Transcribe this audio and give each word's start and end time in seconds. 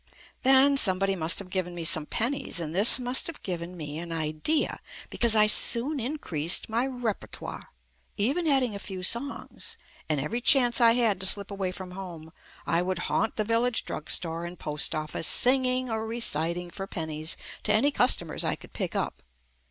Then 0.41 0.77
somebody 0.77 1.15
must 1.15 1.37
have 1.37 1.51
given 1.51 1.75
me 1.75 1.83
some 1.85 2.07
pennies 2.07 2.59
and 2.59 2.73
this 2.73 2.97
must 2.97 3.27
have 3.27 3.43
given 3.43 3.77
me 3.77 3.99
an 3.99 4.11
idea, 4.11 4.79
because 5.11 5.35
I 5.35 5.45
soon 5.45 5.99
increased 5.99 6.67
my 6.69 6.87
repertoire, 6.87 7.69
even 8.17 8.47
adding 8.47 8.73
a 8.73 8.79
few 8.79 9.03
songs, 9.03 9.77
and 10.09 10.19
every 10.19 10.41
chance 10.41 10.81
I 10.81 10.93
had 10.93 11.19
to 11.19 11.27
slip 11.27 11.51
away 11.51 11.71
from 11.71 11.91
home 11.91 12.33
I 12.65 12.81
would 12.81 12.97
haunt 13.13 13.35
the 13.35 13.43
village 13.43 13.85
drugstore 13.85 14.43
and 14.43 14.57
post 14.57 14.95
office 14.95 15.27
singing 15.27 15.87
or 15.91 16.07
reciting 16.07 16.71
for 16.71 16.87
pennies 16.87 17.37
to 17.61 17.71
any 17.71 17.91
customers 17.91 18.43
I 18.43 18.55
could 18.55 18.73
pick 18.73 18.95
up. 18.95 19.21